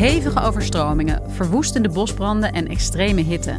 [0.00, 3.54] Hevige overstromingen, verwoestende bosbranden en extreme hitte.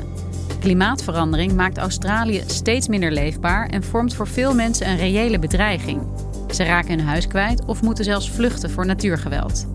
[0.60, 6.02] Klimaatverandering maakt Australië steeds minder leefbaar en vormt voor veel mensen een reële bedreiging.
[6.54, 9.68] Ze raken hun huis kwijt of moeten zelfs vluchten voor natuurgeweld.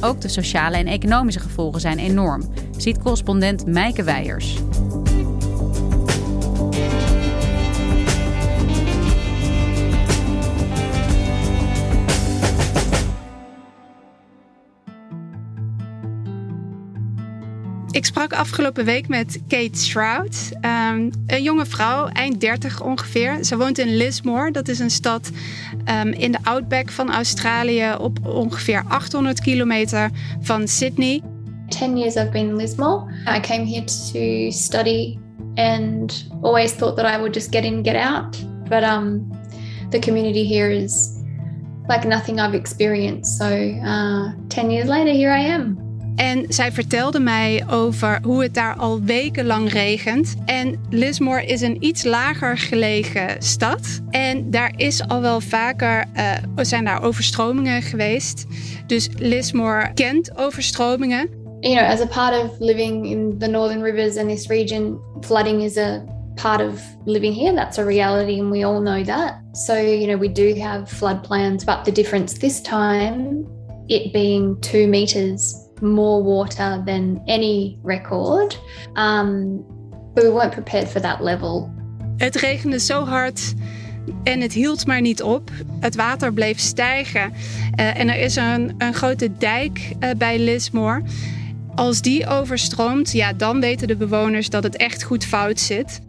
[0.00, 2.42] Ook de sociale en economische gevolgen zijn enorm,
[2.76, 4.56] ziet correspondent Meike Weijers.
[18.00, 23.44] Ik sprak afgelopen week met Kate Shroud, um, een jonge vrouw, eind 30 ongeveer.
[23.44, 25.30] Ze woont in Lismore, dat is een stad
[25.88, 31.22] um, in de outback van Australië op ongeveer 800 kilometer van Sydney.
[31.68, 33.12] 10 years I've been in Lismore.
[33.36, 35.18] I came here to study
[35.54, 38.36] and always thought that I would just get in, get out.
[38.68, 39.30] But um,
[39.90, 41.22] the community here is
[41.88, 43.38] like nothing I've experienced.
[43.38, 43.46] So
[43.84, 45.89] uh, 10 years later, here I am.
[46.16, 50.36] En zij vertelde mij over hoe het daar al wekenlang regent.
[50.44, 54.00] En Lismore is een iets lager gelegen stad.
[54.10, 58.46] En daar is al wel vaker, uh, zijn daar overstromingen geweest.
[58.86, 61.28] Dus Lismore kent overstromingen.
[61.60, 65.62] You know, as a part of living in the Northern Rivers and this region, flooding
[65.62, 67.54] is a part of living here.
[67.54, 69.40] That's a reality, and we all know that.
[69.52, 73.46] So, you know, we do have flood plans, but the difference this time,
[73.88, 78.58] it being two meters more water than any record.
[78.94, 79.64] Um,
[80.14, 81.70] we weren't prepared for that level.
[82.16, 83.54] Het regende zo hard
[84.22, 85.50] en het hield maar niet op.
[85.80, 87.32] Het water bleef stijgen.
[87.76, 91.02] Uh, en er is een, een grote dijk uh, bij Lismore.
[91.74, 96.00] Als die overstroomt, ja, dan weten de bewoners dat het echt goed fout zit.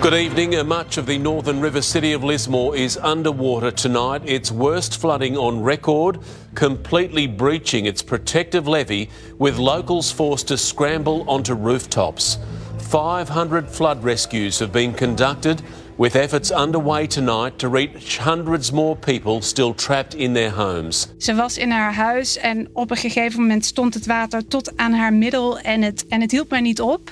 [0.00, 0.66] Good evening.
[0.68, 4.22] Much of the northern river city of Lismore is underwater tonight.
[4.24, 6.20] Its worst flooding on record,
[6.54, 9.08] completely breaching its protective levee,
[9.38, 12.38] with locals forced to scramble onto rooftops.
[12.78, 15.62] 500 flood rescues have been conducted,
[15.98, 21.08] with efforts underway tonight to reach hundreds more people still trapped in their homes.
[21.18, 24.92] Ze was in haar huis en op een gegeven moment stond het water tot aan
[24.92, 27.10] haar middel en het, en het hield maar niet op.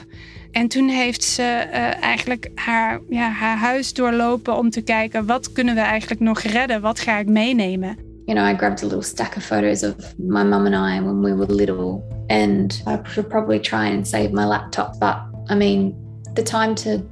[0.57, 5.53] En toen heeft ze uh, eigenlijk haar, ja, haar huis doorlopen om te kijken wat
[5.53, 6.81] kunnen we eigenlijk nog redden?
[6.81, 7.97] Wat ga ik meenemen?
[8.25, 11.21] You know, I grabbed a little stack of photos of my mum and I when
[11.21, 14.99] we were little, and I should probably try and save my laptop.
[14.99, 15.17] But
[15.51, 15.95] I mean,
[16.35, 17.03] the time to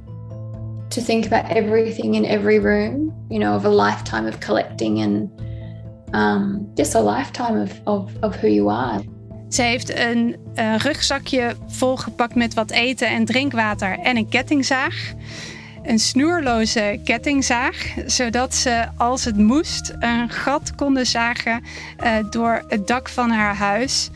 [0.89, 5.29] to think about everything in every room, you know, of a lifetime of collecting and
[6.13, 9.01] um, just a lifetime of, of, of who you are.
[9.55, 15.13] Ze heeft een uh, rugzakje volgepakt met wat eten en drinkwater en een kettingzaag.
[15.83, 21.63] Een snoerloze kettingzaag, zodat ze als het moest een gat konden zagen
[22.03, 24.09] uh, door het dak van haar huis.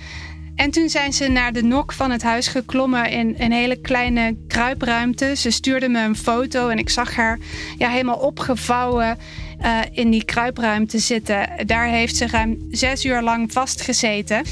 [0.56, 4.36] En toen zijn ze naar de nok van het huis geklommen in een hele kleine
[4.48, 5.36] kruipruimte.
[5.36, 7.40] Ze stuurde me een foto en ik zag haar
[7.78, 9.18] ja, helemaal opgevouwen
[9.62, 11.50] uh, in die kruipruimte zitten.
[11.66, 14.44] Daar heeft ze ruim zes uur lang vastgezeten.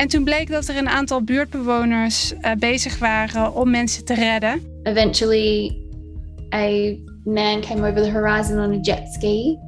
[0.00, 4.62] En toen bleek dat er een aantal buurtbewoners uh, bezig waren om mensen te redden.
[4.82, 5.76] Eventually,
[6.54, 6.94] a
[7.24, 9.58] man came over the horizon on a jet ski.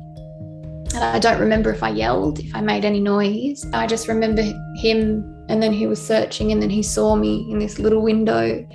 [0.95, 3.67] And I don't remember if I yelled, if I made any noise.
[3.73, 4.43] I just remember
[4.81, 8.67] him, and then he was searching, and then he saw me in this little window,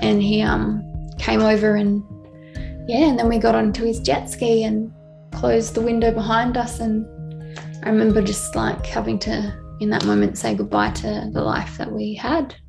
[0.00, 0.82] and he um
[1.18, 2.02] came over and
[2.86, 4.92] yeah, and then we got onto his jet ski and
[5.30, 7.04] closed the window behind us, and
[7.82, 11.92] I remember just like having to in that moment say goodbye to the life that
[11.92, 12.62] we had.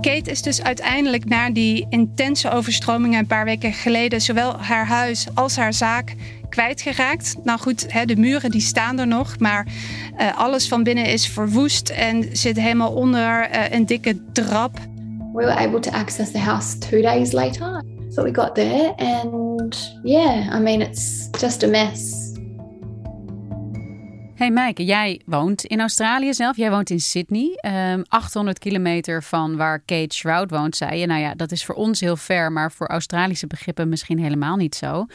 [0.00, 5.26] Kate is dus uiteindelijk na die intense overstromingen een paar weken geleden zowel haar huis
[5.34, 6.14] als haar zaak
[6.48, 7.36] kwijtgeraakt.
[7.44, 9.66] Nou goed, hè, de muren die staan er nog, maar
[10.18, 14.78] uh, alles van binnen is verwoest en zit helemaal onder uh, een dikke trap.
[15.32, 17.84] We were able to access the house two days later.
[18.10, 22.25] So we got there and yeah, I mean it's just a mess.
[24.36, 26.56] Hey Meike, jij woont in Australië zelf.
[26.56, 27.58] Jij woont in Sydney.
[28.08, 31.06] 800 ehm, kilometer van waar Kate Shroud woont, zei je.
[31.06, 34.74] Nou ja, dat is voor ons heel ver, maar voor Australische begrippen misschien helemaal niet
[34.74, 35.06] zo.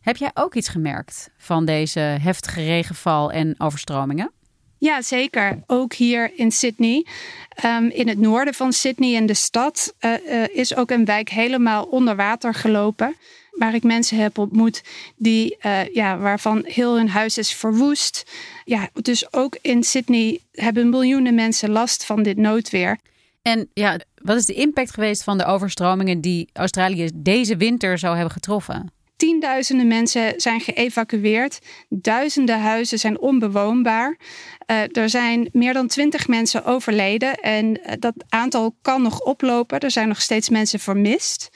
[0.00, 4.32] Heb jij ook iets gemerkt van deze heftige regenval en overstromingen?
[4.78, 5.62] Ja, zeker.
[5.66, 7.06] Ook hier in Sydney.
[7.48, 11.84] Ehm, in het noorden van Sydney in de stad uh, is ook een wijk helemaal
[11.84, 13.16] onder water gelopen
[13.56, 14.82] waar ik mensen heb ontmoet
[15.16, 18.30] die, uh, ja, waarvan heel hun huis is verwoest.
[18.64, 22.98] Ja, dus ook in Sydney hebben miljoenen mensen last van dit noodweer.
[23.42, 28.14] En ja, wat is de impact geweest van de overstromingen die Australië deze winter zou
[28.14, 28.90] hebben getroffen?
[29.16, 31.58] Tienduizenden mensen zijn geëvacueerd.
[31.88, 34.18] Duizenden huizen zijn onbewoonbaar.
[34.66, 37.34] Uh, er zijn meer dan twintig mensen overleden.
[37.34, 39.80] En uh, dat aantal kan nog oplopen.
[39.80, 41.48] Er zijn nog steeds mensen vermist.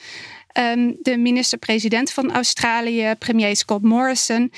[0.59, 4.51] Um, de minister-president van Australië, premier Scott Morrison,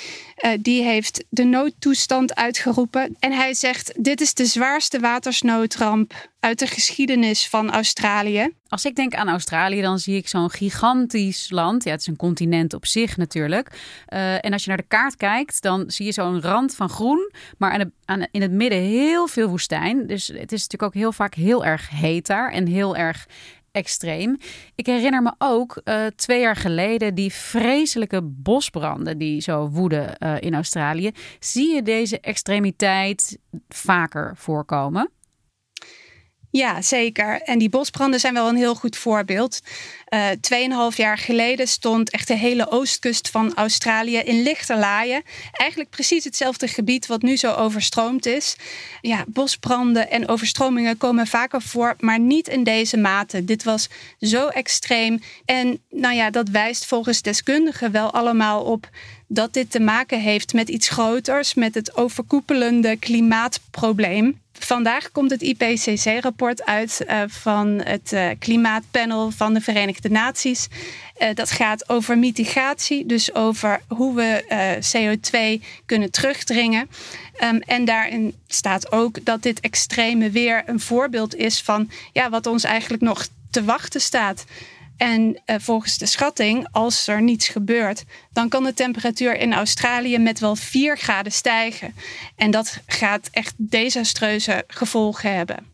[0.45, 3.15] uh, die heeft de noodtoestand uitgeroepen.
[3.19, 8.49] En hij zegt: Dit is de zwaarste watersnoodramp uit de geschiedenis van Australië.
[8.67, 11.83] Als ik denk aan Australië, dan zie ik zo'n gigantisch land.
[11.83, 13.69] Ja, het is een continent op zich natuurlijk.
[14.13, 17.31] Uh, en als je naar de kaart kijkt, dan zie je zo'n rand van groen,
[17.57, 20.07] maar aan, in het midden heel veel woestijn.
[20.07, 23.27] Dus het is natuurlijk ook heel vaak heel erg heet daar en heel erg
[23.73, 24.37] extreem.
[24.75, 30.35] Ik herinner me ook uh, twee jaar geleden die vreselijke bosbranden die zo woeden uh,
[30.39, 31.11] in Australië.
[31.39, 33.37] Zie je deze extremiteit
[33.69, 35.09] vaker voorkomen?
[36.55, 37.41] Ja, zeker.
[37.41, 39.59] En die bosbranden zijn wel een heel goed voorbeeld.
[40.09, 45.23] Uh, tweeënhalf jaar geleden stond echt de hele oostkust van Australië in lichterlaaien.
[45.51, 48.55] Eigenlijk precies hetzelfde gebied wat nu zo overstroomd is.
[49.01, 53.45] Ja, bosbranden en overstromingen komen vaker voor, maar niet in deze mate.
[53.45, 53.89] Dit was
[54.19, 55.21] zo extreem.
[55.45, 58.89] En nou ja, dat wijst volgens deskundigen wel allemaal op
[59.27, 64.41] dat dit te maken heeft met iets groters, met het overkoepelende klimaatprobleem.
[64.59, 70.67] Vandaag komt het IPCC-rapport uit uh, van het uh, klimaatpanel van de Verenigde Naties.
[71.17, 74.43] Uh, dat gaat over mitigatie, dus over hoe we
[74.97, 76.89] CO2 kunnen terugdringen.
[77.43, 82.47] Um, en daarin staat ook dat dit extreme weer een voorbeeld is van ja, wat
[82.47, 84.45] ons eigenlijk nog te wachten staat.
[84.97, 90.17] En uh, volgens de schatting, als er niets gebeurt, dan kan de temperatuur in Australië
[90.17, 91.93] met wel 4 graden stijgen.
[92.35, 95.71] En dat gaat echt desastreuze gevolgen hebben.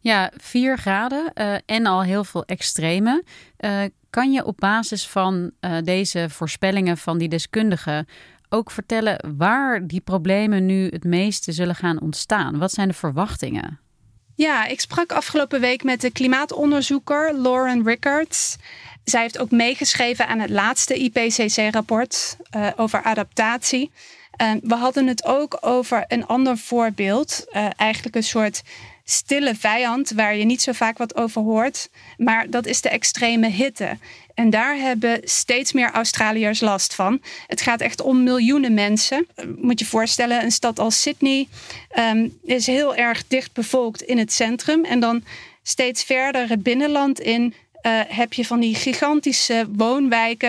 [0.00, 3.24] Ja, 4 graden uh, en al heel veel extreme.
[3.58, 5.50] Uh, kan je op basis van
[5.84, 8.06] deze voorspellingen van die deskundigen
[8.48, 12.58] ook vertellen waar die problemen nu het meeste zullen gaan ontstaan?
[12.58, 13.80] Wat zijn de verwachtingen?
[14.36, 18.56] Ja, ik sprak afgelopen week met de klimaatonderzoeker Lauren Rickards.
[19.04, 23.90] Zij heeft ook meegeschreven aan het laatste IPCC-rapport eh, over adaptatie.
[24.42, 28.62] Uh, we hadden het ook over een ander voorbeeld, uh, eigenlijk een soort
[29.08, 31.88] stille vijand waar je niet zo vaak wat over hoort.
[32.16, 33.98] Maar dat is de extreme hitte.
[34.34, 37.20] En daar hebben steeds meer Australiërs last van.
[37.46, 39.26] Het gaat echt om miljoenen mensen.
[39.56, 41.48] Moet je voorstellen, een stad als Sydney
[41.98, 44.84] um, is heel erg dicht bevolkt in het centrum.
[44.84, 45.24] En dan
[45.62, 50.48] steeds verder het binnenland in uh, heb je van die gigantische woonwijken.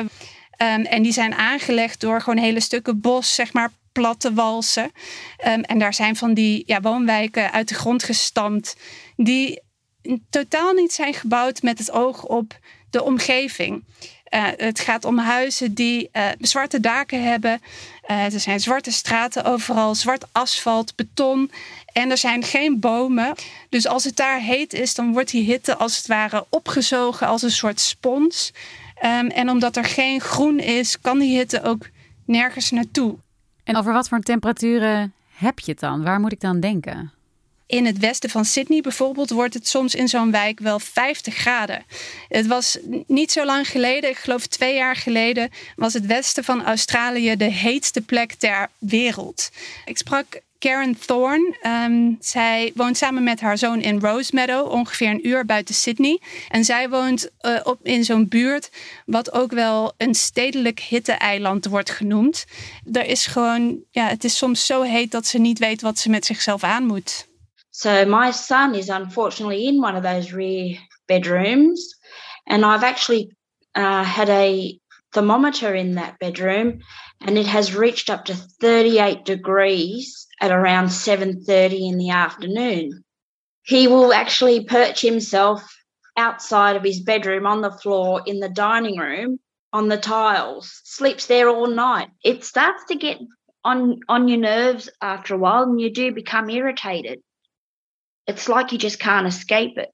[0.62, 4.92] Um, en die zijn aangelegd door gewoon hele stukken bos, zeg maar platte walsen.
[5.48, 8.76] Um, en daar zijn van die ja, woonwijken uit de grond gestampt.
[9.16, 9.62] Die
[10.30, 12.60] totaal niet zijn gebouwd met het oog op
[12.90, 13.84] de omgeving.
[14.30, 17.62] Uh, het gaat om huizen die uh, zwarte daken hebben.
[18.08, 21.52] Uh, er zijn zwarte straten overal, zwart asfalt, beton.
[21.94, 23.36] En er zijn geen bomen.
[23.70, 27.42] Dus als het daar heet is, dan wordt die hitte als het ware opgezogen als
[27.42, 28.52] een soort spons.
[29.04, 31.90] Um, en omdat er geen groen is, kan die hitte ook
[32.26, 33.18] nergens naartoe.
[33.68, 36.04] En over wat voor temperaturen heb je het dan?
[36.04, 37.12] Waar moet ik dan denken?
[37.66, 41.84] In het westen van Sydney bijvoorbeeld wordt het soms in zo'n wijk wel 50 graden.
[42.28, 46.66] Het was niet zo lang geleden, ik geloof twee jaar geleden, was het westen van
[46.66, 49.50] Australië de heetste plek ter wereld.
[49.86, 51.56] Ik sprak Karen Thorne.
[51.86, 56.22] Um, zij woont samen met haar zoon in Rosemeadow, ongeveer een uur buiten Sydney.
[56.50, 58.72] En zij woont uh, op, in zo'n buurt
[59.06, 62.46] wat ook wel een stedelijk hitte-eiland wordt genoemd.
[62.92, 66.10] Er is gewoon, ja, het is soms zo heet dat ze niet weet wat ze
[66.10, 67.28] met zichzelf aan moet.
[67.70, 72.00] So my son is unfortunately in one of those rear bedrooms,
[72.44, 73.36] and I've actually
[73.78, 74.78] uh, had a
[75.10, 76.82] thermometer in that bedroom,
[77.22, 83.04] and it has reached up to 38 degrees at around 7:30 in the afternoon.
[83.64, 85.62] He will actually perch himself
[86.16, 89.40] outside of his bedroom on the floor in the dining room
[89.74, 92.10] on the tiles, sleeps there all night.
[92.24, 93.20] It starts to get
[93.64, 97.22] on on your nerves after a while, and you do become irritated.
[98.26, 99.90] It's like you just can't escape it.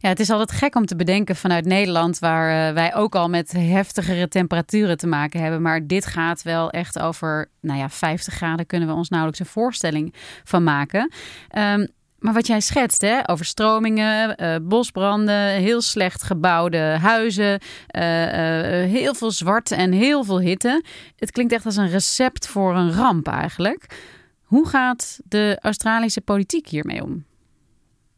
[0.00, 3.28] Ja, het is altijd gek om te bedenken vanuit Nederland, waar uh, wij ook al
[3.28, 5.62] met heftigere temperaturen te maken hebben.
[5.62, 9.52] Maar dit gaat wel echt over, nou ja, 50 graden kunnen we ons nauwelijks een
[9.52, 10.14] voorstelling
[10.44, 11.12] van maken.
[11.58, 11.88] Um,
[12.18, 18.02] maar wat jij schetst, hè, overstromingen, uh, bosbranden, heel slecht gebouwde huizen, uh,
[18.90, 20.84] heel veel zwart en heel veel hitte.
[21.16, 23.86] Het klinkt echt als een recept voor een ramp eigenlijk.
[24.42, 27.24] Hoe gaat de Australische politiek hiermee om?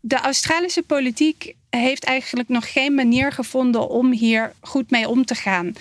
[0.00, 5.34] De Australische politiek heeft eigenlijk nog geen manier gevonden om hier goed mee om te
[5.34, 5.74] gaan.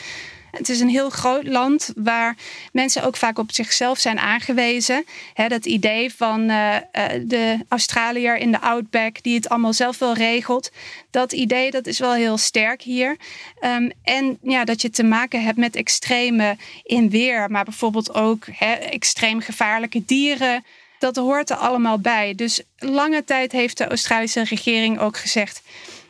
[0.52, 2.36] Het is een heel groot land waar
[2.72, 5.06] mensen ook vaak op zichzelf zijn aangewezen.
[5.48, 6.76] dat idee van uh,
[7.22, 10.72] de Australiër in de outback die het allemaal zelf wel regelt.
[11.12, 13.18] Dat idee dat is wel heel sterk hier.
[13.62, 18.46] Um, en ja, dat je te maken hebt met extreme in weer, maar bijvoorbeeld ook
[18.90, 20.64] extreem gevaarlijke dieren.
[21.00, 22.36] Dat hoort er allemaal bij.
[22.36, 25.62] Dus lange tijd heeft de Australische regering ook gezegd: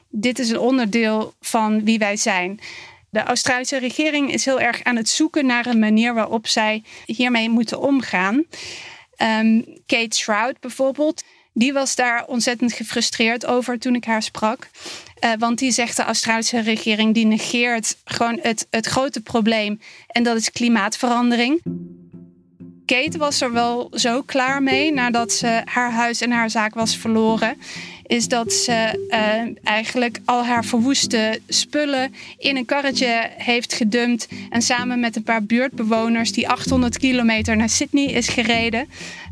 [0.09, 2.59] dit is een onderdeel van wie wij zijn.
[3.09, 7.49] De Australische regering is heel erg aan het zoeken naar een manier waarop zij hiermee
[7.49, 8.43] moeten omgaan.
[9.17, 14.69] Um, Kate Shroud bijvoorbeeld, die was daar ontzettend gefrustreerd over toen ik haar sprak.
[15.23, 20.23] Uh, want die zegt de Australische regering die negeert gewoon het, het grote probleem en
[20.23, 21.61] dat is klimaatverandering.
[22.89, 26.95] Kate was er wel zo klaar mee nadat ze haar huis en haar zaak was
[26.97, 27.57] verloren
[28.09, 34.27] is dat ze uh, eigenlijk al haar verwoeste spullen in een karretje heeft gedumpt.
[34.49, 38.87] En samen met een paar buurtbewoners die 800 kilometer naar Sydney is gereden.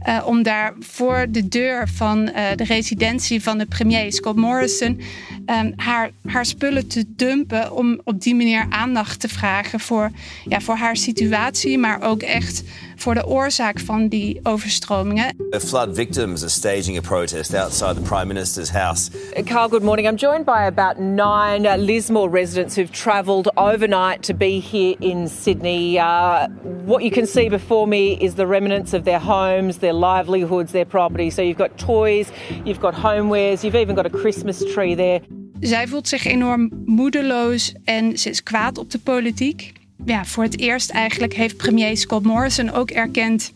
[0.07, 5.01] Uh, om daar voor de deur van uh, de residentie van de premier Scott Morrison
[5.45, 7.71] um, haar, haar spullen te dumpen.
[7.71, 10.11] Om op die manier aandacht te vragen voor,
[10.45, 12.63] ja, voor haar situatie, maar ook echt
[12.95, 15.35] voor de oorzaak van die overstromingen.
[15.49, 19.09] The flood victims are staging a protest outside the Prime Minister's house.
[19.45, 20.07] Carl, good morning.
[20.07, 25.99] I'm joined by about nine Lismore residents who've travelled overnight to be here in Sydney.
[25.99, 26.47] Uh,
[26.85, 30.85] what you can see before me is the remnants of their homes, their livelihoods, their
[30.85, 31.29] property.
[31.29, 32.31] So you've got toys,
[32.65, 35.21] you've got homewares, you've even got a Christmas tree there.
[35.59, 39.73] Zij voelt zich enorm moedeloos en ze is kwaad op de politiek.
[40.05, 43.53] ja, voor het eerst eigenlijk heeft premier Scott Morrison ook erkend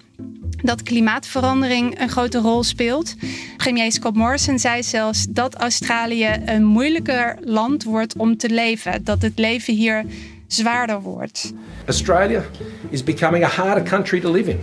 [0.63, 3.16] dat klimaatverandering een grote rol speelt.
[3.58, 9.22] Premier Scott Morrison zei zelfs dat Australië een moeilijker land wordt om te leven, dat
[9.22, 10.06] het leven hier
[10.48, 11.54] zwaarder wordt.
[11.86, 12.44] Australia
[12.90, 14.60] is becoming a harder country to live in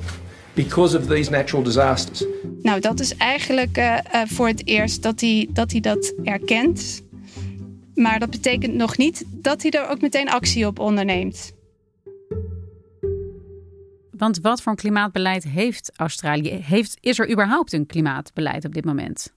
[0.55, 2.25] because of these natural disasters.
[2.63, 7.03] Nou, dat is eigenlijk uh, uh, voor het eerst dat hij dat, hij dat erkent.
[7.95, 11.53] Maar dat betekent nog niet dat hij er ook meteen actie op onderneemt.
[14.19, 16.51] Want wat voor een klimaatbeleid heeft Australië?
[16.51, 19.33] Heeft, is er überhaupt een klimaatbeleid op dit moment?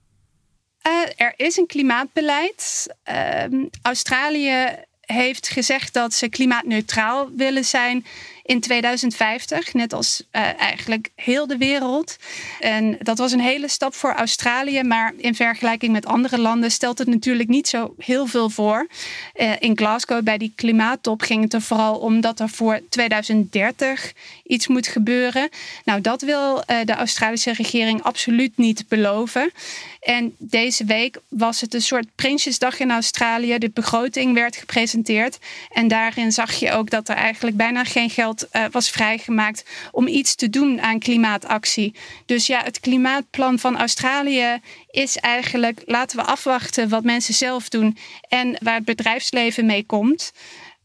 [0.86, 2.86] Uh, er is een klimaatbeleid.
[3.10, 4.68] Uh, Australië
[5.00, 8.04] heeft gezegd dat ze klimaatneutraal willen zijn
[8.44, 12.16] in 2050, net als uh, eigenlijk heel de wereld.
[12.60, 16.98] En dat was een hele stap voor Australië, maar in vergelijking met andere landen stelt
[16.98, 18.86] het natuurlijk niet zo heel veel voor.
[19.34, 24.12] Uh, in Glasgow bij die klimaattop ging het er vooral om dat er voor 2030
[24.44, 25.48] iets moet gebeuren.
[25.84, 29.52] Nou, dat wil uh, de Australische regering absoluut niet beloven.
[30.00, 33.58] En deze week was het een soort Prinsjesdag in Australië.
[33.58, 35.38] De begroting werd gepresenteerd.
[35.70, 40.06] En daarin zag je ook dat er eigenlijk bijna geen geld uh, was vrijgemaakt om
[40.06, 41.94] iets te doen aan klimaatactie.
[42.26, 44.60] Dus ja, het klimaatplan van Australië
[44.90, 47.96] is eigenlijk laten we afwachten wat mensen zelf doen
[48.28, 50.32] en waar het bedrijfsleven mee komt.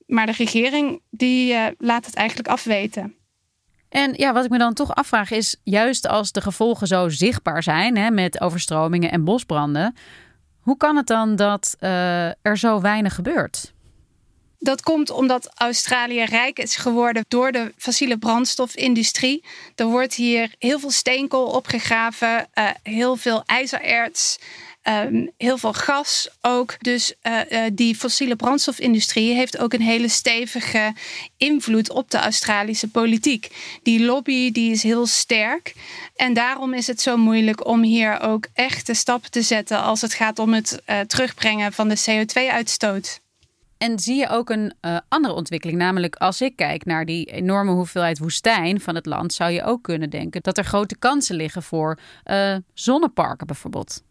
[0.05, 3.15] Maar de regering die uh, laat het eigenlijk afweten.
[3.89, 7.63] En ja, wat ik me dan toch afvraag is, juist als de gevolgen zo zichtbaar
[7.63, 9.95] zijn hè, met overstromingen en bosbranden,
[10.59, 13.73] hoe kan het dan dat uh, er zo weinig gebeurt?
[14.59, 19.43] Dat komt omdat Australië rijk is geworden door de fossiele brandstofindustrie.
[19.75, 24.39] Er wordt hier heel veel steenkool opgegraven, uh, heel veel ijzererts.
[24.83, 26.75] Um, heel veel gas ook.
[26.79, 30.93] Dus uh, uh, die fossiele brandstofindustrie heeft ook een hele stevige
[31.37, 33.49] invloed op de Australische politiek.
[33.83, 35.73] Die lobby die is heel sterk.
[36.15, 40.13] En daarom is het zo moeilijk om hier ook echte stappen te zetten als het
[40.13, 43.19] gaat om het terugbrengen van de CO2-uitstoot.
[43.77, 45.77] En zie je ook een uh, andere ontwikkeling?
[45.77, 49.83] Namelijk, als ik kijk naar die enorme hoeveelheid woestijn van het land, zou je ook
[49.83, 54.03] kunnen denken dat er grote kansen liggen voor uh, zonneparken bijvoorbeeld.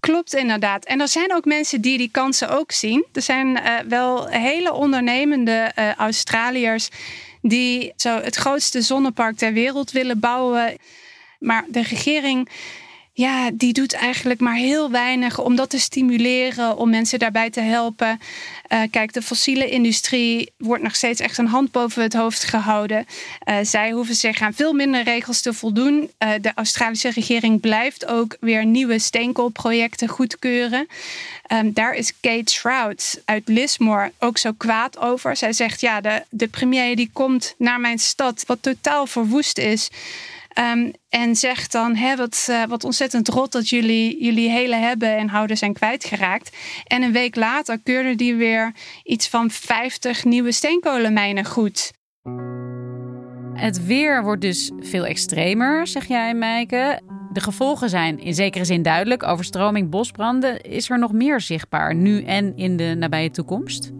[0.00, 0.84] Klopt inderdaad.
[0.84, 3.06] En er zijn ook mensen die die kansen ook zien.
[3.12, 6.88] Er zijn uh, wel hele ondernemende Australiërs
[7.42, 10.76] die zo het grootste zonnepark ter wereld willen bouwen.
[11.38, 12.48] Maar de regering
[13.16, 17.60] ja, die doet eigenlijk maar heel weinig om dat te stimuleren, om mensen daarbij te
[17.60, 18.20] helpen.
[18.72, 23.06] Uh, kijk, de fossiele industrie wordt nog steeds echt een hand boven het hoofd gehouden.
[23.48, 26.10] Uh, zij hoeven zich aan veel minder regels te voldoen.
[26.18, 30.86] Uh, de Australische regering blijft ook weer nieuwe steenkoolprojecten goedkeuren.
[31.52, 35.36] Um, daar is Kate Shroud uit Lismore ook zo kwaad over.
[35.36, 39.90] Zij zegt: Ja, de, de premier die komt naar mijn stad, wat totaal verwoest is.
[40.58, 45.16] Um, en zegt dan, hè, wat, uh, wat ontzettend rot dat jullie jullie hele hebben
[45.16, 46.56] en houden zijn kwijtgeraakt.
[46.84, 51.92] En een week later keurde die weer iets van 50 nieuwe steenkolenmijnen goed.
[53.54, 57.00] Het weer wordt dus veel extremer, zeg jij, Meike.
[57.32, 59.22] De gevolgen zijn in zekere zin duidelijk.
[59.22, 60.60] Overstroming, bosbranden.
[60.60, 63.92] Is er nog meer zichtbaar nu en in de nabije toekomst?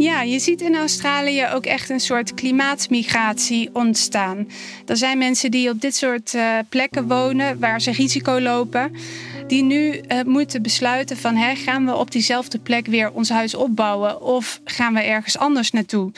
[0.00, 4.48] Ja, je ziet in Australië ook echt een soort klimaatmigratie ontstaan.
[4.86, 8.96] Er zijn mensen die op dit soort uh, plekken wonen waar ze risico lopen.
[9.46, 13.54] Die nu uh, moeten besluiten van hè, gaan we op diezelfde plek weer ons huis
[13.54, 16.12] opbouwen of gaan we ergens anders naartoe.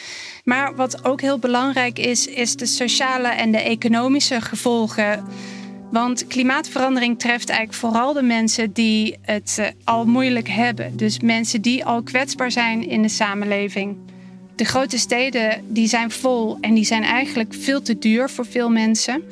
[0.45, 5.25] Maar wat ook heel belangrijk is, is de sociale en de economische gevolgen
[5.93, 10.97] want klimaatverandering treft eigenlijk vooral de mensen die het uh, al moeilijk hebben.
[10.97, 13.97] Dus mensen die al kwetsbaar zijn in de samenleving.
[14.57, 18.71] De grote steden die zijn vol en die zijn eigenlijk veel te duur voor veel
[18.71, 19.23] mensen.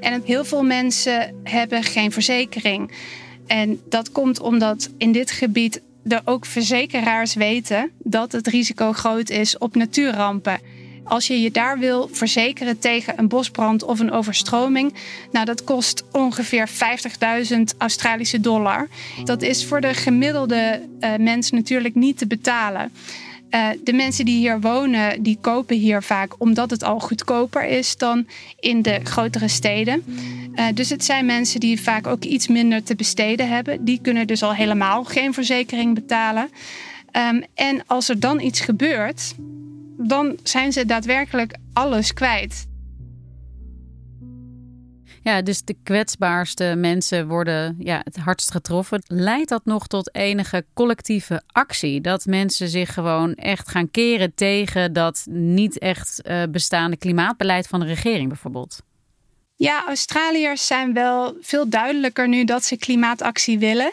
[0.00, 2.90] En heel veel mensen hebben geen verzekering.
[3.46, 9.30] En dat komt omdat in dit gebied er ook verzekeraars weten dat het risico groot
[9.30, 10.60] is op natuurrampen.
[11.04, 14.94] Als je je daar wil verzekeren tegen een bosbrand of een overstroming,
[15.32, 18.88] nou dat kost ongeveer 50.000 Australische dollar.
[19.24, 22.92] Dat is voor de gemiddelde uh, mens natuurlijk niet te betalen.
[23.50, 27.96] Uh, de mensen die hier wonen, die kopen hier vaak omdat het al goedkoper is
[27.96, 28.26] dan
[28.60, 30.04] in de grotere steden.
[30.54, 33.84] Uh, dus het zijn mensen die vaak ook iets minder te besteden hebben.
[33.84, 36.50] Die kunnen dus al helemaal geen verzekering betalen.
[37.16, 39.34] Um, en als er dan iets gebeurt,
[40.08, 42.66] dan zijn ze daadwerkelijk alles kwijt.
[45.22, 49.02] Ja, dus de kwetsbaarste mensen worden ja, het hardst getroffen.
[49.06, 52.00] Leidt dat nog tot enige collectieve actie?
[52.00, 57.80] Dat mensen zich gewoon echt gaan keren tegen dat niet echt uh, bestaande klimaatbeleid van
[57.80, 58.82] de regering bijvoorbeeld?
[59.56, 63.92] Ja, Australiërs zijn wel veel duidelijker nu dat ze klimaatactie willen.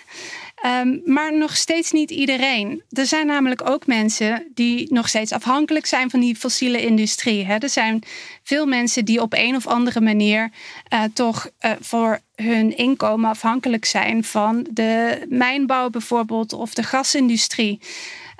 [0.65, 2.83] Um, maar nog steeds niet iedereen.
[2.89, 7.45] Er zijn namelijk ook mensen die nog steeds afhankelijk zijn van die fossiele industrie.
[7.45, 7.55] Hè.
[7.57, 8.03] Er zijn
[8.43, 10.51] veel mensen die op een of andere manier
[10.93, 17.79] uh, toch uh, voor hun inkomen afhankelijk zijn van de mijnbouw bijvoorbeeld of de gasindustrie.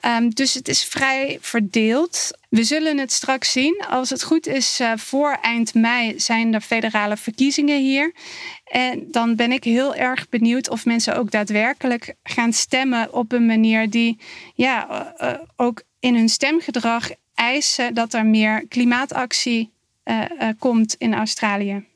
[0.06, 2.32] Um, dus het is vrij verdeeld.
[2.50, 3.84] We zullen het straks zien.
[3.90, 8.14] Als het goed is, uh, voor eind mei zijn er federale verkiezingen hier.
[8.64, 13.46] En dan ben ik heel erg benieuwd of mensen ook daadwerkelijk gaan stemmen op een
[13.46, 14.20] manier die
[14.56, 19.72] ja, uh, ook in hun stemgedrag eisen dat er meer klimaatactie
[20.60, 21.88] komt in Australië.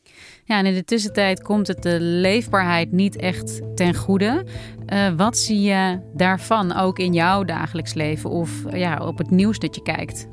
[0.46, 4.46] Ja, en in de tussentijd komt het de leefbaarheid niet echt ten goede.
[4.94, 9.60] Uh, wat zie je daarvan ook in jouw dagelijks leven of ja, op het nieuws
[9.60, 10.28] dat je kijkt?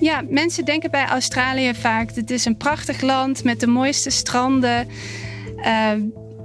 [0.00, 4.88] Ja, mensen denken bij Australië vaak: het is een prachtig land met de mooiste stranden.
[5.56, 5.90] Uh,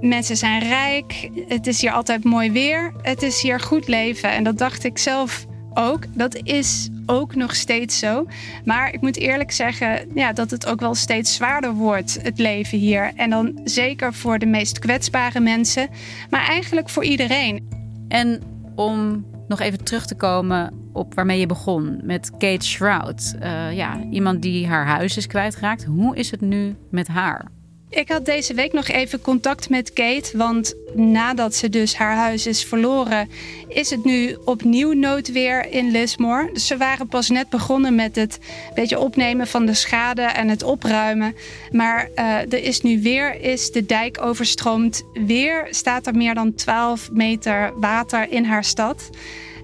[0.00, 1.30] mensen zijn rijk.
[1.48, 2.92] Het is hier altijd mooi weer.
[3.02, 4.30] Het is hier goed leven.
[4.30, 6.02] En dat dacht ik zelf ook.
[6.16, 8.26] Dat is ook nog steeds zo.
[8.64, 12.78] Maar ik moet eerlijk zeggen ja, dat het ook wel steeds zwaarder wordt, het leven
[12.78, 13.12] hier.
[13.16, 15.88] En dan zeker voor de meest kwetsbare mensen,
[16.30, 17.68] maar eigenlijk voor iedereen.
[18.08, 18.42] En
[18.74, 23.34] om nog even terug te komen op waarmee je begon met Kate Shroud.
[23.42, 25.84] Uh, ja, iemand die haar huis is kwijtgeraakt.
[25.84, 27.53] Hoe is het nu met haar?
[27.94, 32.46] Ik had deze week nog even contact met Kate, want nadat ze dus haar huis
[32.46, 33.28] is verloren,
[33.68, 36.50] is het nu opnieuw noodweer in Lismore.
[36.52, 38.38] Dus ze waren pas net begonnen met het
[38.74, 41.34] beetje opnemen van de schade en het opruimen.
[41.70, 45.02] Maar uh, er is nu weer, is de dijk overstroomd.
[45.12, 49.10] Weer staat er meer dan 12 meter water in haar stad.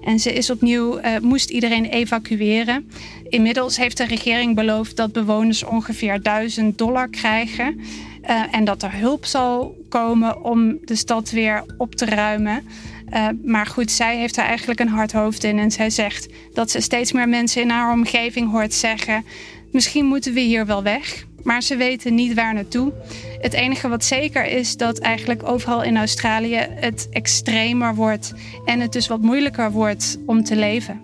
[0.04, 2.90] En ze is opnieuw, uh, moest iedereen evacueren.
[3.28, 7.80] Inmiddels heeft de regering beloofd dat bewoners ongeveer 1000 dollar krijgen.
[8.22, 12.62] Uh, en dat er hulp zal komen om de stad weer op te ruimen.
[13.12, 15.58] Uh, maar goed, zij heeft er eigenlijk een hard hoofd in.
[15.58, 19.24] En zij zegt dat ze steeds meer mensen in haar omgeving hoort zeggen:
[19.70, 21.24] Misschien moeten we hier wel weg.
[21.42, 22.92] Maar ze weten niet waar naartoe.
[23.40, 28.32] Het enige wat zeker is dat eigenlijk overal in Australië het extremer wordt
[28.64, 31.00] en het dus wat moeilijker wordt om te leven.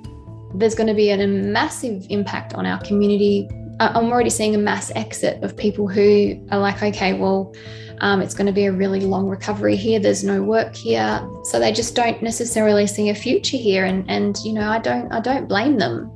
[0.58, 3.46] There's going to be a massive impact on our community
[3.78, 7.54] I'm already seeing a mass exit of people who are like, okay, well,
[8.00, 10.00] um, it's going to be a really long recovery here.
[10.00, 13.84] There's no work here, so they just don't necessarily see a future here.
[13.84, 16.10] And and you know, I don't I don't blame them.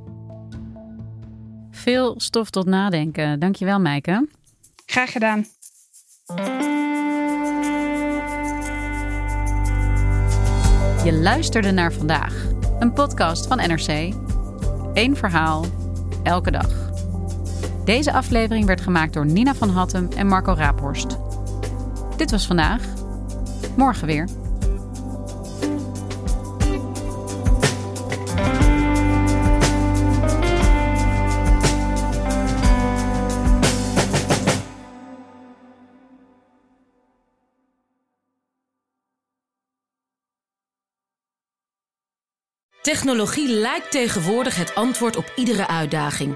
[1.71, 3.39] Veel stof tot nadenken.
[3.39, 4.27] Dankjewel, Meike.
[4.85, 5.45] Graag gedaan.
[11.03, 12.45] Je luisterde naar vandaag,
[12.79, 14.13] een podcast van NRC.
[14.93, 15.65] Eén verhaal,
[16.23, 16.90] elke dag.
[17.85, 21.17] Deze aflevering werd gemaakt door Nina van Hattem en Marco Raaphorst.
[22.17, 22.83] Dit was vandaag.
[23.75, 24.27] Morgen weer.
[42.81, 46.35] Technologie lijkt tegenwoordig het antwoord op iedere uitdaging.